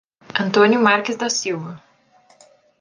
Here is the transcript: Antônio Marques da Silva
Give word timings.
Antônio 0.33 0.81
Marques 0.81 1.15
da 1.15 1.29
Silva 1.29 1.79